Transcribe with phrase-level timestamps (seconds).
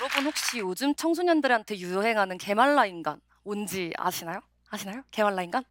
[0.00, 4.40] 여러분 혹시 요즘 청소년들한테 유행하는 게말라 인간 뭔지 아시나요?
[4.70, 5.02] 아시나요?
[5.10, 5.64] 게말라 인간?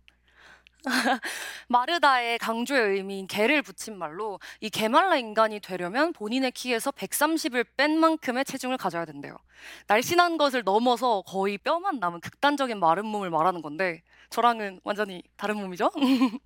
[1.67, 8.45] 마르다의 강조의 의미인 개를 붙인 말로 이 게말라 인간이 되려면 본인의 키에서 130을 뺀 만큼의
[8.45, 9.37] 체중을 가져야 된대요.
[9.87, 15.91] 날씬한 것을 넘어서 거의 뼈만 남은 극단적인 마른 몸을 말하는 건데 저랑은 완전히 다른 몸이죠?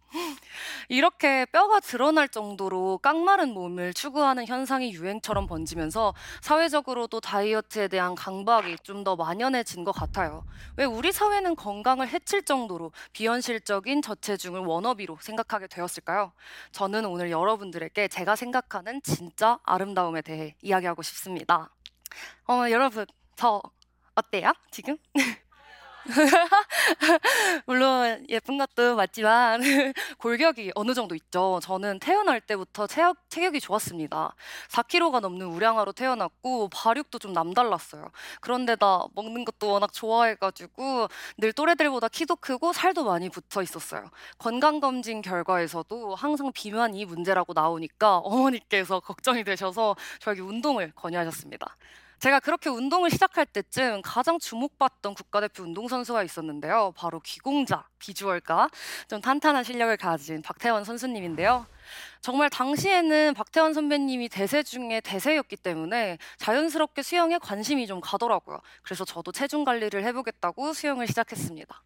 [0.89, 8.97] 이렇게 뼈가 드러날 정도로 깡마른 몸을 추구하는 현상이 유행처럼 번지면서 사회적으로도 다이어트에 대한 강박이 좀
[9.07, 10.43] 더 만연해진 것 같아요.
[10.75, 16.33] 왜 우리 사회는 건강을 해칠 정도로 비현실적인 저체중을 워너비 로 생각하게 되었을까요?
[16.71, 21.69] 저는 오늘 여러분들에게 제가 생각하는 진짜 아름다움에 대해 이야기하고 싶습니다.
[22.47, 23.61] 어, 여러분, 저
[24.15, 24.51] 어때요?
[24.69, 24.97] 지금?
[27.65, 29.61] 물론 예쁜 것도 맞지만
[30.19, 31.59] 골격이 어느 정도 있죠.
[31.61, 34.33] 저는 태어날 때부터 체격, 체격이 좋았습니다.
[34.69, 38.09] 4kg가 넘는 우량아로 태어났고 발육도 좀 남달랐어요.
[38.41, 44.09] 그런데다 먹는 것도 워낙 좋아해가지고 늘 또래들보다 키도 크고 살도 많이 붙어 있었어요.
[44.37, 51.75] 건강검진 결과에서도 항상 비만이 문제라고 나오니까 어머니께서 걱정이 되셔서 저에게 운동을 권유하셨습니다.
[52.19, 56.93] 제가 그렇게 운동을 시작할 때쯤 가장 주목받던 국가대표 운동선수가 있었는데요.
[56.97, 58.69] 바로 기공자, 비주얼과
[59.07, 61.67] 좀 탄탄한 실력을 가진 박태원 선수님인데요.
[62.21, 68.61] 정말 당시에는 박태원 선배님이 대세 중에 대세였기 때문에 자연스럽게 수영에 관심이 좀 가더라고요.
[68.81, 71.83] 그래서 저도 체중 관리를 해보겠다고 수영을 시작했습니다.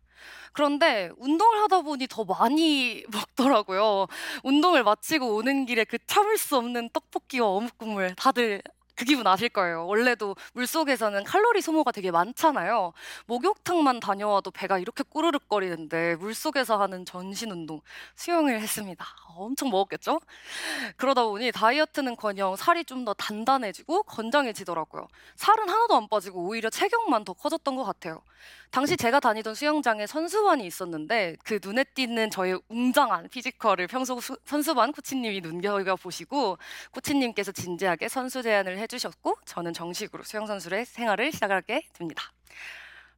[0.54, 4.08] 그런데 운동을 하다 보니 더 많이 먹더라고요.
[4.44, 8.62] 운동을 마치고 오는 길에 그 참을 수 없는 떡볶이와 어묵 국물 다들
[9.02, 9.88] 그 기분 아실 거예요.
[9.88, 12.94] 원래도 물속에서는 칼로리 소모가 되게 많잖아요.
[13.26, 17.82] 목욕탕만 다녀와도 배가 이렇게 꾸르륵거리는데 물속에서 하는 전신 운동,
[18.16, 19.04] 수영을 했습니다.
[19.36, 20.20] 엄청 먹었겠죠?
[20.98, 25.08] 그러다 보니 다이어트는 커녕 살이 좀 더 단단해지고 건장해지더라고요.
[25.36, 28.22] 살은 하나도 안 빠지고 오히려 체격만 더 커졌던 것 같아요.
[28.70, 34.92] 당시 제가 다니던 수영장에 선수반이 있었는데 그 눈에 띄는 저의 웅장한 physical을 평소 수, 선수반
[34.92, 36.60] 코치님이 눈여겨 보시고
[36.92, 42.32] 코치님께서 진지하게 선수 제안을 해 주셨고 저는 정식으로 수영 선수의 생활을 시작하게 됩니다.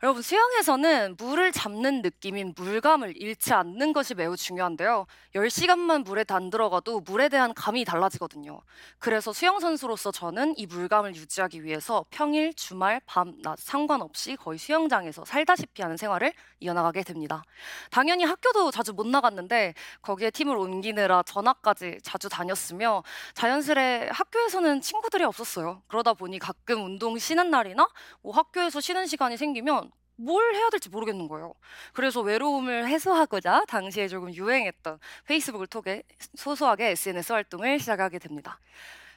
[0.03, 5.05] 여러분 수영에서는 물을 잡는 느낌인 물감을 잃지 않는 것이 매우 중요한데요.
[5.33, 8.59] 10시간만 물에 단 들어가도 물에 대한 감이 달라지거든요.
[8.99, 15.23] 그래서 수영 선수로서 저는 이 물감을 유지하기 위해서 평일, 주말, 밤, 낮 상관없이 거의 수영장에서
[15.23, 17.41] 살다시피 하는 생활을 이어나가게 됩니다.
[17.89, 23.03] 당연히 학교도 자주 못 나갔는데 거기에 팀을 옮기느라 전학까지 자주 다녔으며
[23.35, 25.81] 자연스레 학교에서는 친구들이 없었어요.
[25.87, 27.87] 그러다 보니 가끔 운동 쉬는 날이나
[28.21, 31.53] 뭐 학교에서 쉬는 시간이 생기면 뭘 해야 될지 모르겠는 거예요.
[31.93, 36.03] 그래서 외로움을 해소하고자 당시에 조금 유행했던 페이스북을 통해
[36.35, 38.59] 소소하게 SNS 활동을 시작하게 됩니다.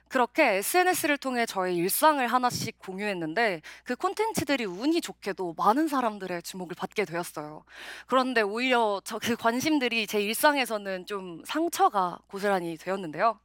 [0.09, 7.05] 그렇게 SNS를 통해 저의 일상을 하나씩 공유했는데 그 콘텐츠들이 운이 좋게도 많은 사람들의 주목을 받게
[7.05, 7.65] 되었어요.
[8.07, 13.41] 그런데 오히려 저 그 관심들이 제 일상에서는 좀 상처가 고스란히 되었는데요.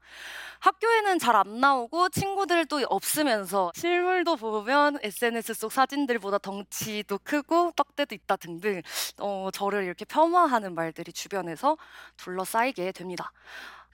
[0.59, 8.35] 학교에는 잘 안 나오고 친구들도 없으면서 실물도 보면 SNS 속 사진들보다 덩치도 크고 떡대도 있다
[8.35, 8.81] 등등
[9.19, 11.77] 어, 저를 이렇게 폄하하는 말들이 주변에서
[12.17, 13.31] 둘러싸이게 됩니다.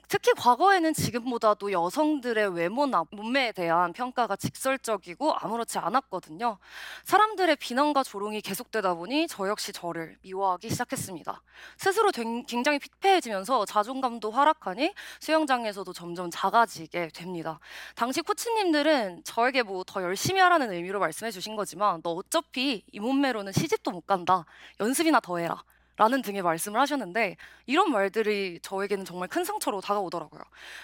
[0.08, 6.58] 특히 과거에는 지금보다도 여성들의 외모나 몸매에 대한 평가가 직설적이고 아무렇지 않았거든요.
[7.04, 11.42] 사람들의 비난과 조롱이 계속되다 보니 저 역시 저를 미워하기 시작했습니다.
[11.78, 17.60] 스스로 굉장히 피폐해지면서 자존감도 하락하니 수영장에서도 점점 작아지게 됩니다.
[17.96, 23.54] 당시 코치님들은 저에게 뭐 더 열심히 하라는 의미로 말씀해 주신 거지만 너 어차피 이 몸매로는
[23.54, 24.46] 시집도 못 간다.
[24.80, 25.64] 연습이나 더 해라.
[25.98, 27.36] 라는 등의 말씀을 하셨는데
[27.66, 30.42] 이런 말들이 저에게는 정말 큰 상처로 다가오더라고요.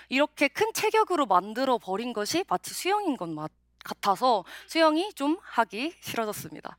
[0.10, 3.30] 이렇게 큰 체격으로 만들어 버린 것이 마치 수영인 것
[3.84, 6.78] 같아서 수영이 좀 하기 싫어졌습니다.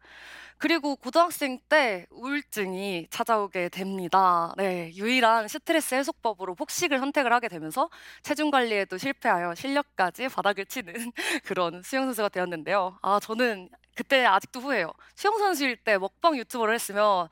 [0.58, 4.54] 그리고 고등학생 때 우울증이 찾아오게 됩니다.
[4.56, 7.90] 네, 유일한 스트레스 해소법으로 폭식을 선택을 하게 되면서
[8.22, 10.94] 체중 관리에도 실패하여 실력까지 바닥을 치는
[11.44, 12.98] 그런 수영 선수가 되었는데요.
[13.02, 14.92] 아, 저는 그때 아직도 후회해요.
[15.14, 17.28] 수영 선수일 때 먹방 유튜버를 했으면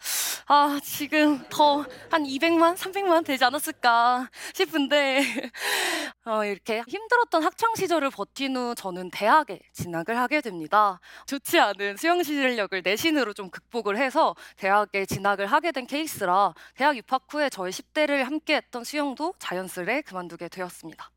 [0.46, 5.22] 아, 지금 더 한 200만, 300만 되지 않았을까 싶은데,
[6.24, 11.00] 어, 이렇게 힘들었던 학창 시절을 버틴 후 저는 대학에 진학을 하게 됩니다.
[11.26, 17.22] 좋지 않은 수영 실력을 내신으로 좀 극복을 해서 대학에 진학을 하게 된 케이스라 대학 입학
[17.30, 21.10] 후에 저의 10대를 함께 했던 수영도 자연스레 그만두게 되었습니다.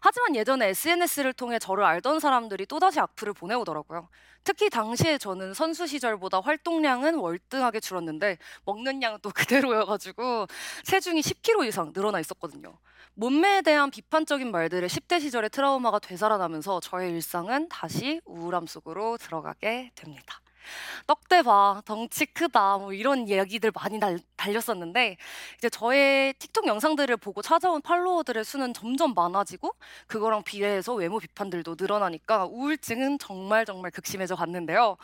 [0.00, 4.08] 하지만 예전에 SNS를 통해 저를 알던 사람들이 또다시 악플을 보내오더라고요.
[4.44, 10.46] 특히 당시에 저는 선수 시절보다 활동량은 월등하게 줄었는데 먹는 양은 또 그대로여가지고
[10.84, 12.76] 체중이 10kg 이상 늘어나 있었거든요.
[13.14, 20.41] 몸매에 대한 비판적인 말들에 10대 시절의 트라우마가 되살아나면서 저의 일상은 다시 우울함 속으로 들어가게 됩니다.
[21.06, 25.16] 떡대 봐, 덩치 크다, 뭐 이런 이야기들 많이 달, 달렸었는데,
[25.58, 29.72] 이제 저의 틱톡 영상들을 보고 찾아온 팔로워들의 수는 점점 많아지고,
[30.06, 34.96] 그거랑 비례해서 외모 비판들도 늘어나니까 우울증은 정말 정말 극심해져 갔는데요.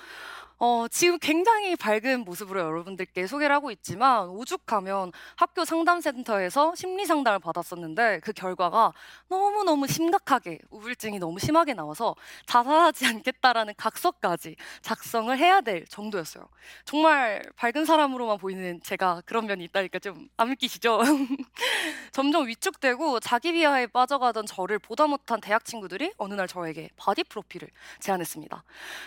[0.60, 8.20] 어, 지금 굉장히 밝은 모습으로 여러분들께 소개를 하고 있지만 오죽하면 학교 상담센터에서 심리 상담을 받았었는데
[8.25, 8.93] 그 결과가
[9.28, 12.16] 너무너무 심각하게 우울증이 너무 심하게 나와서
[12.46, 16.49] 자살하지 않겠다라는 각서까지 작성을 해야 될 정도였어요.
[16.84, 21.00] 정말 밝은 사람으로만 보이는 제가 그런 면이 있다니까 좀 안 믿기시죠?
[22.12, 27.69] 점점 위축되고 자기 비하에 빠져가던 저를 보다 못한 대학 친구들이 어느 날 저에게 바디 프로필을
[28.00, 28.64] 제안했습니다.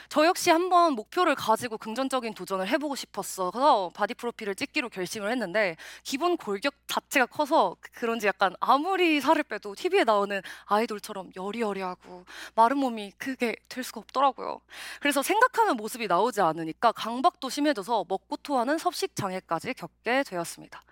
[0.09, 6.37] 저 역시 한번 목표를 가지고 긍정적인 도전을 해보고 싶었어서 바디 프로필을 찍기로 결심을 했는데 기본
[6.37, 13.55] 골격 자체가 커서 그런지 약간 아무리 살을 빼도 TV에 나오는 아이돌처럼 여리여리하고 마른 몸이 그게
[13.69, 14.61] 될 수가 없더라고요.
[14.99, 20.83] 그래서 생각하는 모습이 나오지 않으니까 강박도 심해져서 먹고 토하는 섭식 장애까지 겪게 되었습니다.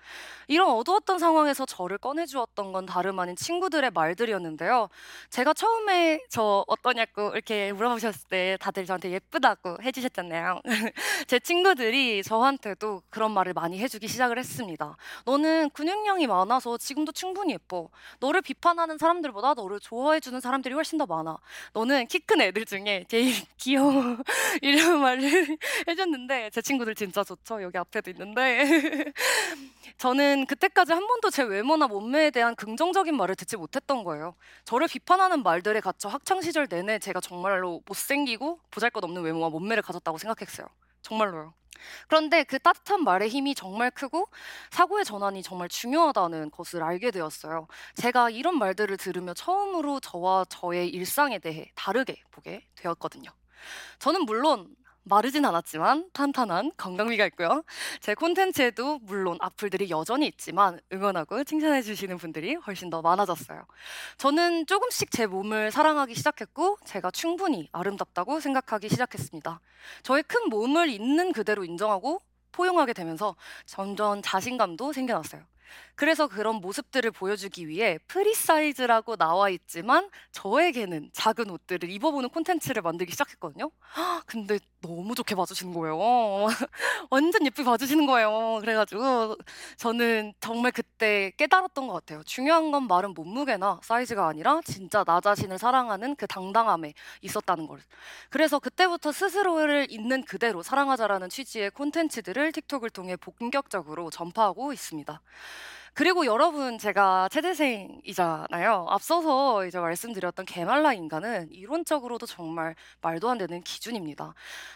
[0.48, 4.90] 이런 어두웠던 상황에서 저를 꺼내주었던 건 다름 아닌 친구들의 말들이었는데요.
[5.30, 10.62] 제가 처음에 저 어떠냐고 이렇게 물어보셨을 때 다들 저한테 예쁘다고 해주셨잖아요.
[11.28, 14.96] 제 친구들이 저한테도 그런 말을 많이 해주기 시작을 했습니다.
[15.26, 17.90] 너는 근육량이 많아서 지금도 충분히 예뻐.
[18.20, 21.38] 너를 비판하는 사람들보다 너를 좋아해주는 사람들이 훨씬 더 많아.
[21.74, 24.18] 너는 키 큰 애들 중에 제일 귀여워.
[24.62, 25.58] 이런 말을
[25.88, 27.62] 해줬는데 제 친구들 진짜 좋죠.
[27.64, 29.12] 여기 앞에도 있는데
[30.00, 34.34] 저는 그때까지 한 번도 제 외모나 몸매에 대한 긍정적인 말을 듣지 못했던 거예요.
[34.64, 40.68] 저를 비판하는 말들에 갇혀 학창 시절 내내 제가 정말로 못생기고 보잘것없는 외모와 몸매를 가졌다고 생각했어요.
[41.02, 41.54] 정말로요.
[42.08, 44.28] 그런데 그 따뜻한 말의 힘이 정말 크고
[44.72, 47.68] 사고의 전환이 정말 중요하다는 것을 알게 되었어요.
[47.96, 53.30] 제가 이런 말들을 들으며 처음으로 저와 저의 일상에 대해 다르게 보게 되었거든요.
[54.00, 54.74] 저는 물론
[55.10, 57.64] 마르진 않았지만 탄탄한 건강미가 있고요.
[58.00, 63.66] 제 콘텐츠에도 물론 악플들이 여전히 있지만 응원하고 칭찬해 주시는 분들이 훨씬 더 많아졌어요.
[64.18, 69.60] 저는 조금씩 제 몸을 사랑하기 시작했고 제가 충분히 아름답다고 생각하기 시작했습니다.
[70.04, 72.22] 저의 큰 몸을 있는 그대로 인정하고
[72.52, 73.36] 포용하게 되면서
[73.66, 75.42] 점점 자신감도 생겨났어요.
[75.96, 83.12] 그래서 그런 모습들을 보여주기 위해 프리 사이즈라고 나와 있지만 저에게는 작은 옷들을 입어보는 콘텐츠를 만들기
[83.12, 83.70] 시작했거든요.
[84.26, 86.48] 근데 너무 좋게 봐주시는 거예요.
[87.10, 88.60] 완전 예쁘게 봐주시는 거예요.
[88.62, 89.36] 그래가지고
[89.78, 92.24] 저는 정말 그때 깨달았던 것 같아요.
[92.24, 97.80] 중요한 건 마른 몸무게나 사이즈가 아니라 진짜 나 자신을 사랑하는 그 당당함에 있었다는 걸.
[98.30, 105.22] 그래서 그때부터 스스로를 있는 그대로 사랑하자라는 취지의 콘텐츠들을 틱톡을 통해 본격적으로 전파하고 있습니다.
[105.94, 108.86] 그리고 여러분 제가 체대생이잖아요.
[108.90, 114.34] 앞서서 이제 말씀드렸던 게말라 인간은 이론적으로도 정말 말도 안 되는 기준입니다.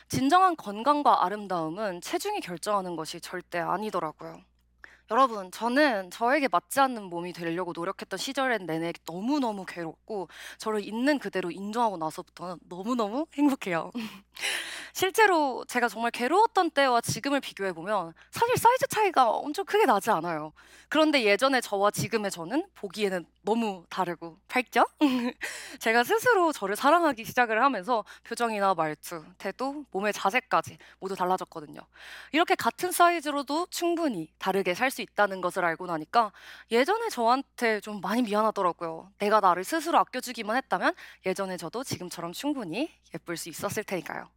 [0.10, 4.42] 진정한 건강과 아름다움은 체중이 결정하는 것이 절대 아니더라고요.
[5.12, 11.52] 여러분, 저는 저에게 맞지 않는 몸이 되려고 노력했던 시절엔 내내 너무너무 괴롭고 저를 있는 그대로
[11.52, 13.92] 인정하고 나서부터는 너무너무 행복해요.
[14.94, 20.54] 실제로 제가 정말 괴로웠던 때와 지금을 비교해 보면 사실 사이즈 차이가 엄청 크게 나지 않아요.
[20.88, 24.86] 그런데 예전에 저와 지금의 저는 보기에는 너무 다르고 밝죠?
[25.80, 31.82] 제가 스스로 저를 사랑하기 시작을 하면서 표정이나 말투, 태도, 몸의 자세까지 모두 달라졌거든요.
[32.32, 36.32] 이렇게 같은 사이즈로도 충분히 다르게 살수 있다는 것을 알고 나니까
[36.72, 39.12] 예전에 저한테 좀 많이 미안하더라고요.
[39.18, 40.94] 내가 나를 스스로 아껴주기만 했다면
[41.26, 44.30] 예전에 저도 지금처럼 충분히 예쁠 수 있었을 테니까요.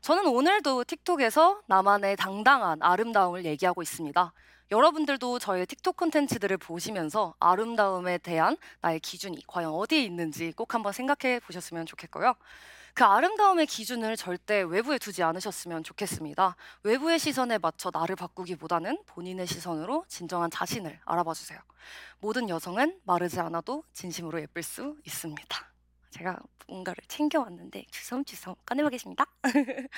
[0.00, 4.32] 저는 오늘도 틱톡에서 나만의 당당한 아름다움을 얘기하고 있습니다.
[4.70, 11.40] 여러분들도 저의 틱톡 콘텐츠들을 보시면서 아름다움에 대한 나의 기준이 과연 어디에 있는지 꼭 한번 생각해
[11.40, 12.34] 보셨으면 좋겠고요.
[12.94, 16.56] 그 아름다움의 기준을 절대 외부에 두지 않으셨으면 좋겠습니다.
[16.82, 21.58] 외부의 시선에 맞춰 나를 바꾸기보다는 본인의 시선으로 진정한 자신을 알아봐 주세요.
[22.20, 25.70] 모든 여성은 마르지 않아도 진심으로 예쁠 수 있습니다.
[26.10, 29.24] 제가 뭔가를 챙겨왔는데 주섬주섬 꺼내보겠습니다.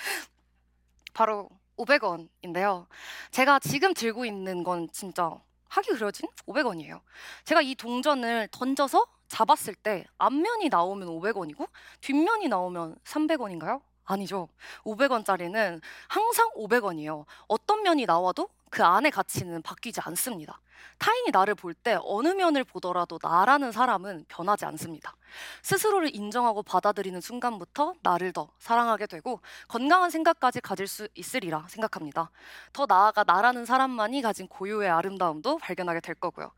[1.14, 2.87] 바로 500원인데요.
[3.30, 5.30] 제가 지금 들고 있는 건 진짜
[5.68, 7.00] 하기 그려진 500원이에요.
[7.44, 11.66] 제가 이 동전을 던져서 잡았을 때 앞면이 나오면 500원이고
[12.02, 13.80] 뒷면이 나오면 300원인가요?
[14.04, 14.48] 아니죠.
[14.84, 17.24] 500원짜리는 항상 500원이에요.
[17.48, 20.60] 어떤 면이 나와도 그 안의 가치는 바뀌지 않습니다.
[20.98, 25.14] 타인이 나를 볼 때 어느 면을 보더라도 나라는 사람은 변하지 않습니다.
[25.62, 32.30] 스스로를 인정하고 받아들이는 순간부터 나를 더 사랑하게 되고 건강한 생각까지 가질 수 있으리라 생각합니다.
[32.72, 36.50] 더 나아가 나라는 사람만이 가진 고유의 아름다움도 발견하게 될 거고요.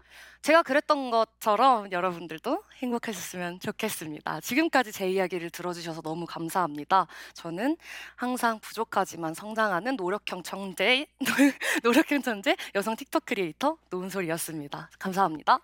[0.45, 4.43] 제가 그랬던 것처럼 여러분들도 행복하셨으면 좋겠습니다.
[4.43, 7.07] 지금까지 제 이야기를 들어주셔서 너무 감사합니다.
[7.33, 7.79] 저는
[8.15, 11.07] 항상 부족하지만 성장하는 노력형 청재,
[11.83, 14.91] 노력형 천재 여성 틱톡 크리에이터 노은솔이었습니다.
[14.99, 15.61] 감사합니다.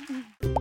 [0.00, 0.56] Mm-hmm.